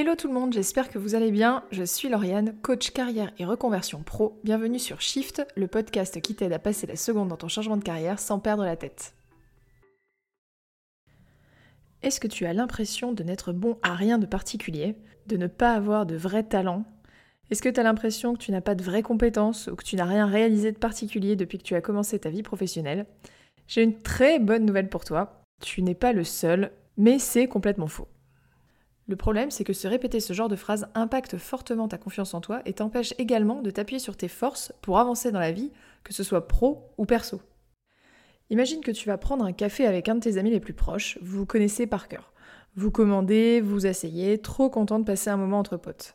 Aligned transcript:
Hello 0.00 0.14
tout 0.14 0.28
le 0.28 0.34
monde, 0.34 0.52
j'espère 0.52 0.90
que 0.90 0.98
vous 1.00 1.16
allez 1.16 1.32
bien. 1.32 1.64
Je 1.72 1.82
suis 1.82 2.08
Lauriane, 2.08 2.54
coach 2.62 2.92
carrière 2.92 3.32
et 3.40 3.44
reconversion 3.44 4.04
pro. 4.04 4.38
Bienvenue 4.44 4.78
sur 4.78 5.00
Shift, 5.00 5.44
le 5.56 5.66
podcast 5.66 6.20
qui 6.20 6.36
t'aide 6.36 6.52
à 6.52 6.60
passer 6.60 6.86
la 6.86 6.94
seconde 6.94 7.26
dans 7.26 7.36
ton 7.36 7.48
changement 7.48 7.76
de 7.76 7.82
carrière 7.82 8.20
sans 8.20 8.38
perdre 8.38 8.64
la 8.64 8.76
tête. 8.76 9.16
Est-ce 12.04 12.20
que 12.20 12.28
tu 12.28 12.46
as 12.46 12.52
l'impression 12.52 13.12
de 13.12 13.24
n'être 13.24 13.52
bon 13.52 13.76
à 13.82 13.96
rien 13.96 14.18
de 14.18 14.26
particulier, 14.26 14.94
de 15.26 15.36
ne 15.36 15.48
pas 15.48 15.72
avoir 15.72 16.06
de 16.06 16.14
vrai 16.14 16.44
talent 16.44 16.84
Est-ce 17.50 17.60
que 17.60 17.68
tu 17.68 17.80
as 17.80 17.82
l'impression 17.82 18.34
que 18.34 18.38
tu 18.38 18.52
n'as 18.52 18.60
pas 18.60 18.76
de 18.76 18.84
vraies 18.84 19.02
compétences 19.02 19.66
ou 19.66 19.74
que 19.74 19.82
tu 19.82 19.96
n'as 19.96 20.04
rien 20.04 20.26
réalisé 20.26 20.70
de 20.70 20.78
particulier 20.78 21.34
depuis 21.34 21.58
que 21.58 21.64
tu 21.64 21.74
as 21.74 21.80
commencé 21.80 22.20
ta 22.20 22.30
vie 22.30 22.44
professionnelle? 22.44 23.06
J'ai 23.66 23.82
une 23.82 24.00
très 24.00 24.38
bonne 24.38 24.64
nouvelle 24.64 24.90
pour 24.90 25.04
toi. 25.04 25.42
Tu 25.60 25.82
n'es 25.82 25.96
pas 25.96 26.12
le 26.12 26.22
seul, 26.22 26.70
mais 26.96 27.18
c'est 27.18 27.48
complètement 27.48 27.88
faux. 27.88 28.06
Le 29.08 29.16
problème, 29.16 29.50
c'est 29.50 29.64
que 29.64 29.72
se 29.72 29.88
répéter 29.88 30.20
ce 30.20 30.34
genre 30.34 30.50
de 30.50 30.56
phrase 30.56 30.86
impacte 30.94 31.38
fortement 31.38 31.88
ta 31.88 31.96
confiance 31.96 32.34
en 32.34 32.42
toi 32.42 32.60
et 32.66 32.74
t'empêche 32.74 33.14
également 33.16 33.62
de 33.62 33.70
t'appuyer 33.70 33.98
sur 33.98 34.18
tes 34.18 34.28
forces 34.28 34.70
pour 34.82 34.98
avancer 34.98 35.32
dans 35.32 35.40
la 35.40 35.50
vie, 35.50 35.72
que 36.04 36.12
ce 36.12 36.22
soit 36.22 36.46
pro 36.46 36.92
ou 36.98 37.06
perso. 37.06 37.40
Imagine 38.50 38.82
que 38.82 38.90
tu 38.90 39.08
vas 39.08 39.16
prendre 39.16 39.46
un 39.46 39.52
café 39.52 39.86
avec 39.86 40.10
un 40.10 40.16
de 40.16 40.20
tes 40.20 40.36
amis 40.36 40.50
les 40.50 40.60
plus 40.60 40.74
proches, 40.74 41.18
vous 41.22 41.46
connaissez 41.46 41.86
par 41.86 42.08
cœur. 42.08 42.34
Vous 42.76 42.90
commandez, 42.90 43.62
vous 43.62 43.86
asseyez, 43.86 44.38
trop 44.38 44.68
content 44.68 44.98
de 44.98 45.04
passer 45.04 45.30
un 45.30 45.38
moment 45.38 45.58
entre 45.58 45.78
potes. 45.78 46.14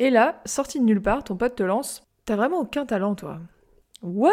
Et 0.00 0.10
là, 0.10 0.42
sorti 0.46 0.80
de 0.80 0.84
nulle 0.84 1.02
part, 1.02 1.22
ton 1.22 1.36
pote 1.36 1.54
te 1.54 1.62
lance 1.62 2.02
T'as 2.24 2.36
vraiment 2.36 2.60
aucun 2.60 2.86
talent, 2.86 3.14
toi. 3.14 3.38
What? 4.02 4.30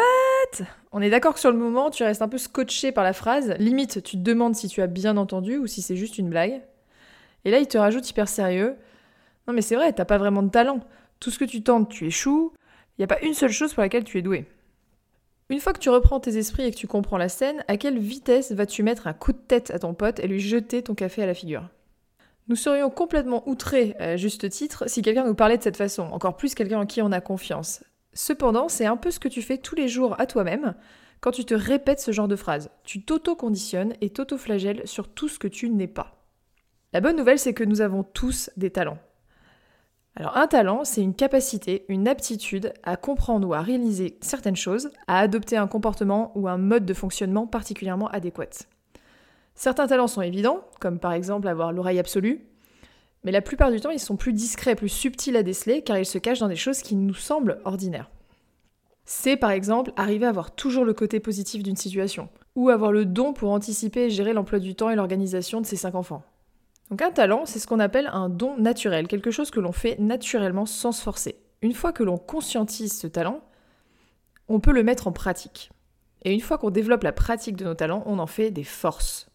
On 0.90 1.00
est 1.00 1.10
d'accord 1.10 1.34
que 1.34 1.40
sur 1.40 1.52
le 1.52 1.58
moment, 1.58 1.90
tu 1.90 2.02
restes 2.02 2.22
un 2.22 2.28
peu 2.28 2.38
scotché 2.38 2.90
par 2.90 3.04
la 3.04 3.12
phrase, 3.12 3.54
limite, 3.58 4.02
tu 4.02 4.16
te 4.16 4.22
demandes 4.22 4.56
si 4.56 4.66
tu 4.66 4.82
as 4.82 4.86
bien 4.88 5.16
entendu 5.16 5.58
ou 5.58 5.68
si 5.68 5.80
c'est 5.80 5.96
juste 5.96 6.18
une 6.18 6.28
blague. 6.28 6.60
Et 7.44 7.50
là, 7.50 7.58
il 7.58 7.66
te 7.66 7.78
rajoute 7.78 8.08
hyper 8.08 8.28
sérieux. 8.28 8.76
Non, 9.46 9.54
mais 9.54 9.62
c'est 9.62 9.76
vrai, 9.76 9.92
t'as 9.92 10.04
pas 10.04 10.18
vraiment 10.18 10.42
de 10.42 10.50
talent. 10.50 10.80
Tout 11.20 11.30
ce 11.30 11.38
que 11.38 11.44
tu 11.44 11.62
tentes, 11.62 11.88
tu 11.88 12.06
échoues. 12.06 12.52
Il 12.96 13.00
n'y 13.00 13.04
a 13.04 13.08
pas 13.08 13.20
une 13.22 13.34
seule 13.34 13.50
chose 13.50 13.72
pour 13.74 13.82
laquelle 13.82 14.04
tu 14.04 14.18
es 14.18 14.22
doué. 14.22 14.46
Une 15.50 15.60
fois 15.60 15.72
que 15.72 15.78
tu 15.78 15.88
reprends 15.88 16.20
tes 16.20 16.36
esprits 16.36 16.64
et 16.64 16.70
que 16.70 16.76
tu 16.76 16.86
comprends 16.86 17.16
la 17.16 17.30
scène, 17.30 17.64
à 17.68 17.78
quelle 17.78 17.98
vitesse 17.98 18.52
vas-tu 18.52 18.82
mettre 18.82 19.06
un 19.06 19.14
coup 19.14 19.32
de 19.32 19.38
tête 19.38 19.70
à 19.70 19.78
ton 19.78 19.94
pote 19.94 20.20
et 20.20 20.26
lui 20.26 20.40
jeter 20.40 20.82
ton 20.82 20.94
café 20.94 21.22
à 21.22 21.26
la 21.26 21.32
figure? 21.32 21.70
Nous 22.48 22.56
serions 22.56 22.90
complètement 22.90 23.48
outrés, 23.48 23.94
à 23.98 24.16
juste 24.16 24.48
titre, 24.50 24.84
si 24.88 25.00
quelqu'un 25.00 25.24
nous 25.24 25.34
parlait 25.34 25.56
de 25.56 25.62
cette 25.62 25.76
façon, 25.76 26.02
encore 26.12 26.36
plus 26.36 26.54
quelqu'un 26.54 26.80
en 26.80 26.86
qui 26.86 27.00
on 27.00 27.12
a 27.12 27.20
confiance. 27.20 27.82
Cependant, 28.12 28.68
c'est 28.68 28.86
un 28.86 28.96
peu 28.96 29.10
ce 29.10 29.20
que 29.20 29.28
tu 29.28 29.42
fais 29.42 29.58
tous 29.58 29.74
les 29.74 29.88
jours 29.88 30.18
à 30.18 30.26
toi-même 30.26 30.74
quand 31.20 31.30
tu 31.30 31.44
te 31.44 31.54
répètes 31.54 32.00
ce 32.00 32.12
genre 32.12 32.28
de 32.28 32.36
phrase. 32.36 32.70
Tu 32.84 33.02
t'auto-conditionnes 33.02 33.94
et 34.00 34.10
t'auto-flagelles 34.10 34.82
sur 34.86 35.08
tout 35.08 35.28
ce 35.28 35.38
que 35.38 35.48
tu 35.48 35.70
n'es 35.70 35.88
pas. 35.88 36.17
La 36.94 37.02
bonne 37.02 37.16
nouvelle, 37.16 37.38
c'est 37.38 37.52
que 37.52 37.64
nous 37.64 37.82
avons 37.82 38.02
tous 38.02 38.50
des 38.56 38.70
talents. 38.70 38.98
Alors 40.16 40.36
un 40.36 40.46
talent, 40.46 40.84
c'est 40.84 41.02
une 41.02 41.14
capacité, 41.14 41.84
une 41.88 42.08
aptitude 42.08 42.72
à 42.82 42.96
comprendre 42.96 43.46
ou 43.46 43.54
à 43.54 43.60
réaliser 43.60 44.18
certaines 44.20 44.56
choses, 44.56 44.90
à 45.06 45.18
adopter 45.18 45.56
un 45.56 45.66
comportement 45.66 46.32
ou 46.34 46.48
un 46.48 46.56
mode 46.56 46.86
de 46.86 46.94
fonctionnement 46.94 47.46
particulièrement 47.46 48.08
adéquat. 48.08 48.66
Certains 49.54 49.86
talents 49.86 50.08
sont 50.08 50.22
évidents, 50.22 50.60
comme 50.80 50.98
par 50.98 51.12
exemple 51.12 51.46
avoir 51.46 51.72
l'oreille 51.72 51.98
absolue, 51.98 52.46
mais 53.22 53.32
la 53.32 53.42
plupart 53.42 53.70
du 53.70 53.80
temps 53.80 53.90
ils 53.90 54.00
sont 54.00 54.16
plus 54.16 54.32
discrets, 54.32 54.74
plus 54.74 54.88
subtils 54.88 55.36
à 55.36 55.42
déceler 55.42 55.82
car 55.82 55.98
ils 55.98 56.06
se 56.06 56.18
cachent 56.18 56.40
dans 56.40 56.48
des 56.48 56.56
choses 56.56 56.80
qui 56.80 56.96
nous 56.96 57.14
semblent 57.14 57.60
ordinaires. 57.64 58.10
C'est 59.04 59.36
par 59.36 59.50
exemple 59.50 59.92
arriver 59.96 60.26
à 60.26 60.32
voir 60.32 60.54
toujours 60.54 60.84
le 60.84 60.94
côté 60.94 61.20
positif 61.20 61.62
d'une 61.62 61.76
situation, 61.76 62.28
ou 62.56 62.70
avoir 62.70 62.92
le 62.92 63.04
don 63.04 63.34
pour 63.34 63.52
anticiper 63.52 64.06
et 64.06 64.10
gérer 64.10 64.32
l'emploi 64.32 64.58
du 64.58 64.74
temps 64.74 64.90
et 64.90 64.96
l'organisation 64.96 65.60
de 65.60 65.66
ses 65.66 65.76
cinq 65.76 65.94
enfants. 65.94 66.24
Donc 66.90 67.02
un 67.02 67.10
talent, 67.10 67.44
c'est 67.44 67.58
ce 67.58 67.66
qu'on 67.66 67.80
appelle 67.80 68.08
un 68.12 68.28
don 68.28 68.56
naturel, 68.56 69.08
quelque 69.08 69.30
chose 69.30 69.50
que 69.50 69.60
l'on 69.60 69.72
fait 69.72 69.98
naturellement 69.98 70.66
sans 70.66 70.92
se 70.92 71.02
forcer. 71.02 71.36
Une 71.60 71.74
fois 71.74 71.92
que 71.92 72.02
l'on 72.02 72.16
conscientise 72.16 72.98
ce 72.98 73.06
talent, 73.06 73.40
on 74.48 74.60
peut 74.60 74.72
le 74.72 74.82
mettre 74.82 75.06
en 75.06 75.12
pratique. 75.12 75.70
Et 76.22 76.32
une 76.32 76.40
fois 76.40 76.58
qu'on 76.58 76.70
développe 76.70 77.02
la 77.02 77.12
pratique 77.12 77.56
de 77.56 77.64
nos 77.64 77.74
talents, 77.74 78.02
on 78.06 78.18
en 78.18 78.26
fait 78.26 78.50
des 78.50 78.64
forces. 78.64 79.28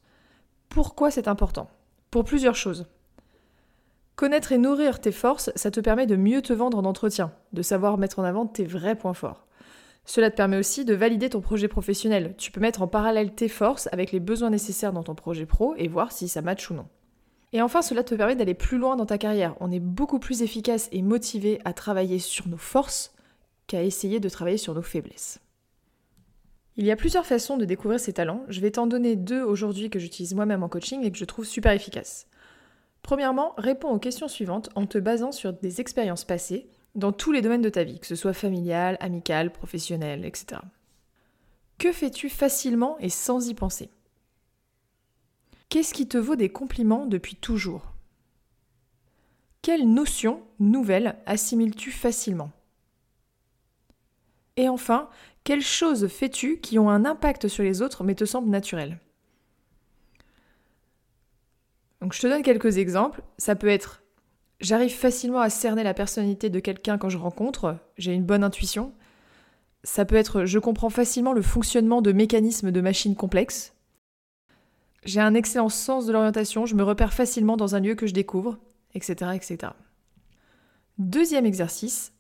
Pourquoi 0.70 1.12
c'est 1.12 1.28
important? 1.28 1.70
Pour 2.10 2.24
plusieurs 2.24 2.56
choses. 2.56 2.88
Connaître 4.16 4.52
et 4.52 4.58
nourrir 4.58 5.00
tes 5.00 5.12
forces, 5.12 5.52
ça 5.56 5.72
te 5.72 5.80
permet 5.80 6.06
de 6.06 6.16
mieux 6.16 6.42
te 6.42 6.54
vendre 6.54 6.78
en 6.78 6.86
entretien, 6.86 7.32
de 7.52 7.62
savoir 7.62 7.98
mettre 7.98 8.20
en 8.20 8.24
avant 8.24 8.46
tes 8.46 8.66
vrais 8.66 8.96
points 8.96 9.14
forts. 9.14 9.46
Cela 10.06 10.30
te 10.30 10.36
permet 10.36 10.58
aussi 10.58 10.86
de 10.86 10.94
valider 10.94 11.30
ton 11.30 11.42
projet 11.42 11.68
professionnel. 11.68 12.36
Tu 12.38 12.52
peux 12.52 12.60
mettre 12.60 12.82
en 12.82 12.88
parallèle 12.88 13.34
tes 13.34 13.48
forces 13.48 13.88
avec 13.92 14.12
les 14.12 14.20
besoins 14.20 14.50
nécessaires 14.50 14.94
dans 14.94 15.04
ton 15.04 15.16
projet 15.16 15.46
pro 15.46 15.76
et 15.78 15.88
voir 15.88 16.12
si 16.12 16.28
ça 16.28 16.42
match 16.42 16.70
ou 16.70 16.74
non. 16.74 16.88
Et 17.54 17.62
enfin, 17.62 17.84
cela 17.84 18.04
te 18.04 18.16
permet 18.16 18.36
d'aller 18.36 18.56
plus 18.56 18.80
loin 18.80 18.96
dans 18.96 19.06
ta 19.06 19.20
carrière. 19.20 19.56
On 19.60 19.72
est 19.72 19.80
beaucoup 19.80 20.20
plus 20.20 20.42
efficace 20.42 20.90
et 20.92 21.04
motivé 21.04 21.62
à 21.66 21.74
travailler 21.74 22.18
sur 22.18 22.48
nos 22.48 22.58
forces 22.58 23.14
qu'à 23.68 23.84
essayer 23.84 24.20
de 24.20 24.28
travailler 24.28 24.58
sur 24.58 24.74
nos 24.74 24.82
faiblesses. 24.82 25.40
Il 26.76 26.86
y 26.86 26.92
a 26.92 26.96
plusieurs 26.96 27.28
façons 27.28 27.56
de 27.56 27.66
découvrir 27.66 28.00
ses 28.00 28.14
talents. 28.14 28.44
Je 28.50 28.60
vais 28.60 28.72
t'en 28.72 28.88
donner 28.88 29.16
deux 29.16 29.44
aujourd'hui 29.44 29.92
que 29.92 30.00
j'utilise 30.00 30.34
moi-même 30.34 30.64
en 30.64 30.70
coaching 30.70 31.04
et 31.04 31.12
que 31.12 31.18
je 31.18 31.26
trouve 31.26 31.46
super 31.46 31.72
efficaces. 31.72 32.26
Premièrement, 33.04 33.54
réponds 33.58 33.90
aux 33.90 34.00
questions 34.00 34.28
suivantes 34.28 34.70
en 34.74 34.88
te 34.88 34.98
basant 34.98 35.32
sur 35.32 35.54
des 35.54 35.80
expériences 35.80 36.24
passées 36.24 36.68
dans 36.96 37.12
tous 37.12 37.32
les 37.32 37.42
domaines 37.42 37.62
de 37.62 37.70
ta 37.70 37.84
vie, 37.84 38.00
que 38.00 38.08
ce 38.08 38.16
soit 38.16 38.34
familial, 38.34 38.98
amical, 39.00 39.52
professionnel, 39.52 40.26
etc. 40.26 40.62
Que 41.78 41.92
fais-tu 41.92 42.30
facilement 42.30 42.98
et 43.00 43.10
sans 43.10 43.48
y 43.48 43.54
penser? 43.54 43.90
Qu'est-ce 45.74 45.96
qui 45.96 46.08
te 46.08 46.20
vaut 46.20 46.36
des 46.36 46.50
compliments 46.50 47.08
depuis 47.08 47.36
toujours? 47.36 47.96
Quelles 49.64 49.92
notions 49.92 50.44
nouvelles 50.60 51.18
assimiles-tu 51.26 51.90
facilement? 51.90 52.52
Et 54.56 54.70
enfin, 54.70 55.10
quelles 55.44 55.64
choses 55.64 56.06
fais-tu 56.10 56.60
qui 56.60 56.78
ont 56.78 56.92
un 56.92 57.06
impact 57.06 57.48
sur 57.48 57.64
les 57.64 57.82
autres 57.82 58.04
mais 58.04 58.14
te 58.14 58.24
semblent 58.24 58.52
naturelles? 58.52 59.00
Je 62.04 62.20
te 62.22 62.28
donne 62.28 62.44
quelques 62.44 62.78
exemples. 62.78 63.24
Ça 63.40 63.56
peut 63.56 63.68
être 63.68 64.04
j'arrive 64.60 64.94
facilement 64.94 65.40
à 65.40 65.50
cerner 65.50 65.82
la 65.82 65.96
personnalité 65.96 66.52
de 66.52 66.60
quelqu'un 66.60 67.00
quand 67.00 67.10
je 67.10 67.18
rencontre, 67.18 67.80
j'ai 67.98 68.14
une 68.14 68.26
bonne 68.26 68.44
intuition. 68.44 68.94
Ça 69.84 70.06
peut 70.06 70.18
être 70.18 70.46
je 70.46 70.60
comprends 70.60 70.92
facilement 70.92 71.34
le 71.34 71.42
fonctionnement 71.42 72.04
de 72.04 72.12
mécanismes 72.12 72.70
de 72.70 72.82
machines 72.82 73.16
complexes. 73.16 73.74
J'ai 75.06 75.20
un 75.20 75.34
excellent 75.34 75.70
sens 75.70 76.06
de 76.06 76.14
l'orientation, 76.14 76.66
je 76.66 76.76
me 76.76 76.84
repère 76.84 77.14
facilement 77.14 77.58
dans 77.58 77.76
un 77.76 77.80
lieu 77.82 77.96
que 77.96 78.08
je 78.08 78.14
découvre, 78.14 78.58
etc., 78.94 79.32
etc. 79.36 79.74
Deuxième 80.98 81.46
exercice, 81.46 82.14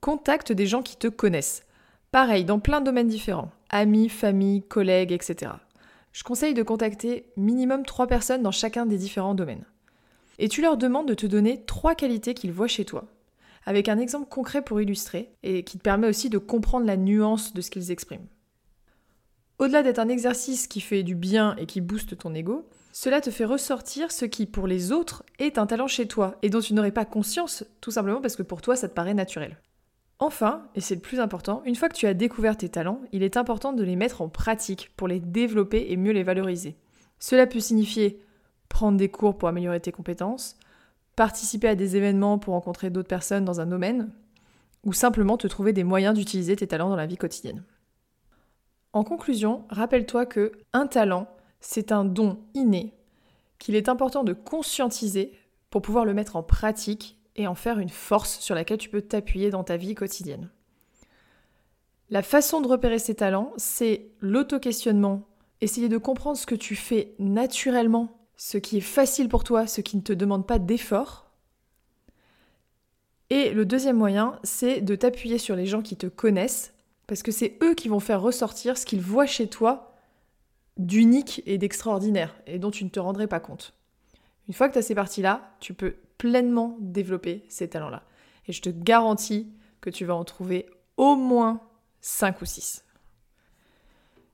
contacte 0.00 0.52
des 0.52 0.66
gens 0.66 0.82
qui 0.82 0.96
te 0.96 1.06
connaissent. 1.06 1.64
Pareil, 2.10 2.44
dans 2.44 2.58
plein 2.58 2.80
de 2.80 2.86
domaines 2.86 3.08
différents. 3.08 3.50
Amis, 3.70 4.08
famille, 4.08 4.62
collègues, 4.62 5.12
etc. 5.12 5.52
Je 6.12 6.22
conseille 6.22 6.54
de 6.54 6.62
contacter 6.62 7.26
minimum 7.36 7.84
trois 7.84 8.06
personnes 8.06 8.42
dans 8.42 8.50
chacun 8.50 8.84
des 8.84 8.98
différents 8.98 9.34
domaines. 9.34 9.64
Et 10.38 10.48
tu 10.48 10.60
leur 10.60 10.76
demandes 10.76 11.08
de 11.08 11.14
te 11.14 11.26
donner 11.26 11.64
trois 11.64 11.94
qualités 11.94 12.34
qu'ils 12.34 12.52
voient 12.52 12.68
chez 12.68 12.84
toi, 12.84 13.06
avec 13.64 13.88
un 13.88 13.98
exemple 13.98 14.28
concret 14.28 14.62
pour 14.62 14.80
illustrer, 14.80 15.32
et 15.42 15.64
qui 15.64 15.78
te 15.78 15.82
permet 15.82 16.08
aussi 16.08 16.28
de 16.28 16.38
comprendre 16.38 16.86
la 16.86 16.96
nuance 16.96 17.54
de 17.54 17.60
ce 17.62 17.70
qu'ils 17.70 17.90
expriment. 17.90 18.26
Au-delà 19.58 19.82
d'être 19.82 20.00
un 20.00 20.08
exercice 20.08 20.66
qui 20.66 20.80
fait 20.80 21.02
du 21.02 21.14
bien 21.14 21.54
et 21.56 21.66
qui 21.66 21.80
booste 21.80 22.18
ton 22.18 22.34
ego, 22.34 22.68
cela 22.92 23.20
te 23.20 23.30
fait 23.30 23.44
ressortir 23.44 24.10
ce 24.10 24.24
qui, 24.24 24.46
pour 24.46 24.66
les 24.66 24.90
autres, 24.90 25.24
est 25.38 25.58
un 25.58 25.66
talent 25.66 25.86
chez 25.86 26.06
toi 26.06 26.36
et 26.42 26.50
dont 26.50 26.60
tu 26.60 26.74
n'aurais 26.74 26.90
pas 26.90 27.04
conscience, 27.04 27.64
tout 27.80 27.90
simplement 27.90 28.20
parce 28.20 28.36
que 28.36 28.42
pour 28.42 28.62
toi, 28.62 28.76
ça 28.76 28.88
te 28.88 28.94
paraît 28.94 29.14
naturel. 29.14 29.58
Enfin, 30.18 30.68
et 30.74 30.80
c'est 30.80 30.94
le 30.94 31.00
plus 31.00 31.20
important, 31.20 31.62
une 31.64 31.74
fois 31.74 31.88
que 31.88 31.96
tu 31.96 32.06
as 32.06 32.14
découvert 32.14 32.56
tes 32.56 32.68
talents, 32.68 33.00
il 33.12 33.22
est 33.22 33.36
important 33.36 33.72
de 33.72 33.82
les 33.82 33.96
mettre 33.96 34.22
en 34.22 34.28
pratique 34.28 34.90
pour 34.96 35.08
les 35.08 35.20
développer 35.20 35.86
et 35.90 35.96
mieux 35.96 36.12
les 36.12 36.22
valoriser. 36.22 36.76
Cela 37.18 37.46
peut 37.46 37.60
signifier 37.60 38.20
prendre 38.68 38.98
des 38.98 39.08
cours 39.08 39.38
pour 39.38 39.48
améliorer 39.48 39.80
tes 39.80 39.92
compétences, 39.92 40.56
participer 41.16 41.68
à 41.68 41.74
des 41.74 41.96
événements 41.96 42.38
pour 42.38 42.54
rencontrer 42.54 42.90
d'autres 42.90 43.08
personnes 43.08 43.44
dans 43.44 43.60
un 43.60 43.66
domaine, 43.66 44.10
ou 44.84 44.92
simplement 44.92 45.36
te 45.36 45.46
trouver 45.46 45.72
des 45.72 45.84
moyens 45.84 46.14
d'utiliser 46.14 46.56
tes 46.56 46.66
talents 46.66 46.90
dans 46.90 46.96
la 46.96 47.06
vie 47.06 47.16
quotidienne. 47.16 47.64
En 48.94 49.02
conclusion, 49.02 49.64
rappelle-toi 49.70 50.24
que 50.24 50.52
un 50.72 50.86
talent, 50.86 51.26
c'est 51.60 51.90
un 51.90 52.04
don 52.04 52.38
inné 52.54 52.94
qu'il 53.58 53.74
est 53.74 53.88
important 53.88 54.22
de 54.22 54.32
conscientiser 54.32 55.32
pour 55.70 55.82
pouvoir 55.82 56.04
le 56.04 56.14
mettre 56.14 56.36
en 56.36 56.44
pratique 56.44 57.18
et 57.34 57.48
en 57.48 57.56
faire 57.56 57.80
une 57.80 57.88
force 57.88 58.38
sur 58.38 58.54
laquelle 58.54 58.78
tu 58.78 58.88
peux 58.88 59.02
t'appuyer 59.02 59.50
dans 59.50 59.64
ta 59.64 59.76
vie 59.76 59.96
quotidienne. 59.96 60.48
La 62.08 62.22
façon 62.22 62.60
de 62.60 62.68
repérer 62.68 63.00
ces 63.00 63.16
talents, 63.16 63.52
c'est 63.56 64.12
l'auto-questionnement, 64.20 65.26
essayer 65.60 65.88
de 65.88 65.98
comprendre 65.98 66.38
ce 66.38 66.46
que 66.46 66.54
tu 66.54 66.76
fais 66.76 67.16
naturellement, 67.18 68.16
ce 68.36 68.58
qui 68.58 68.76
est 68.76 68.80
facile 68.80 69.28
pour 69.28 69.42
toi, 69.42 69.66
ce 69.66 69.80
qui 69.80 69.96
ne 69.96 70.02
te 70.02 70.12
demande 70.12 70.46
pas 70.46 70.60
d'effort. 70.60 71.32
Et 73.28 73.50
le 73.50 73.66
deuxième 73.66 73.96
moyen, 73.96 74.38
c'est 74.44 74.82
de 74.82 74.94
t'appuyer 74.94 75.38
sur 75.38 75.56
les 75.56 75.66
gens 75.66 75.82
qui 75.82 75.96
te 75.96 76.06
connaissent 76.06 76.73
parce 77.06 77.22
que 77.22 77.32
c'est 77.32 77.58
eux 77.62 77.74
qui 77.74 77.88
vont 77.88 78.00
faire 78.00 78.20
ressortir 78.20 78.78
ce 78.78 78.86
qu'ils 78.86 79.00
voient 79.00 79.26
chez 79.26 79.48
toi 79.48 79.94
d'unique 80.76 81.42
et 81.46 81.58
d'extraordinaire, 81.58 82.34
et 82.46 82.58
dont 82.58 82.70
tu 82.70 82.84
ne 82.84 82.90
te 82.90 83.00
rendrais 83.00 83.28
pas 83.28 83.40
compte. 83.40 83.74
Une 84.48 84.54
fois 84.54 84.68
que 84.68 84.74
tu 84.74 84.78
as 84.78 84.82
ces 84.82 84.94
parties-là, 84.94 85.54
tu 85.60 85.74
peux 85.74 85.96
pleinement 86.18 86.76
développer 86.80 87.44
ces 87.48 87.68
talents-là. 87.68 88.02
Et 88.46 88.52
je 88.52 88.62
te 88.62 88.70
garantis 88.70 89.48
que 89.80 89.90
tu 89.90 90.04
vas 90.04 90.14
en 90.14 90.24
trouver 90.24 90.66
au 90.96 91.16
moins 91.16 91.60
5 92.00 92.42
ou 92.42 92.44
6. 92.44 92.84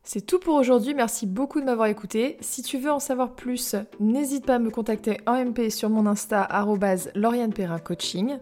C'est 0.03 0.23
tout 0.23 0.41
pour 0.41 0.55
aujourd'hui, 0.55 0.95
merci 0.95 1.27
beaucoup 1.27 1.61
de 1.61 1.67
m'avoir 1.67 1.87
écouté. 1.89 2.39
Si 2.41 2.63
tu 2.63 2.79
veux 2.79 2.91
en 2.91 2.99
savoir 2.99 3.35
plus, 3.35 3.77
n'hésite 4.01 4.47
pas 4.47 4.57
à 4.57 4.59
me 4.59 4.71
contacter 4.71 5.21
en 5.27 5.35
MP 5.45 5.71
sur 5.71 5.91
mon 5.91 6.07
Insta 6.07 6.49
Coaching 7.85 8.39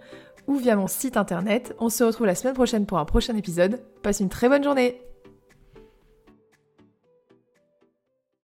ou 0.49 0.57
via 0.57 0.75
mon 0.75 0.89
site 0.89 1.17
internet. 1.17 1.77
On 1.79 1.89
se 1.89 2.03
retrouve 2.03 2.27
la 2.27 2.35
semaine 2.35 2.55
prochaine 2.55 2.87
pour 2.87 2.99
un 2.99 3.05
prochain 3.05 3.37
épisode. 3.37 3.81
Passe 4.03 4.19
une 4.19 4.29
très 4.29 4.49
bonne 4.49 4.65
journée 4.65 5.01